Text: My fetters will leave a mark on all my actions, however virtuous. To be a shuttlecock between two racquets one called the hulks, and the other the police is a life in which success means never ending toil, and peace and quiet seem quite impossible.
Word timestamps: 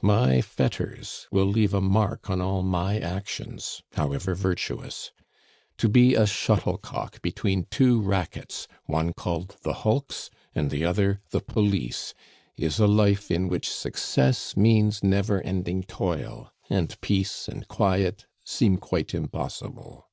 My 0.00 0.40
fetters 0.40 1.28
will 1.30 1.44
leave 1.44 1.74
a 1.74 1.80
mark 1.82 2.30
on 2.30 2.40
all 2.40 2.62
my 2.62 2.98
actions, 2.98 3.82
however 3.92 4.34
virtuous. 4.34 5.12
To 5.76 5.90
be 5.90 6.14
a 6.14 6.24
shuttlecock 6.24 7.20
between 7.20 7.66
two 7.70 8.00
racquets 8.00 8.66
one 8.86 9.12
called 9.12 9.58
the 9.60 9.74
hulks, 9.74 10.30
and 10.54 10.70
the 10.70 10.86
other 10.86 11.20
the 11.32 11.40
police 11.40 12.14
is 12.56 12.78
a 12.80 12.86
life 12.86 13.30
in 13.30 13.46
which 13.46 13.68
success 13.70 14.56
means 14.56 15.04
never 15.04 15.42
ending 15.42 15.82
toil, 15.82 16.50
and 16.70 16.98
peace 17.02 17.46
and 17.46 17.68
quiet 17.68 18.24
seem 18.42 18.78
quite 18.78 19.12
impossible. 19.12 20.08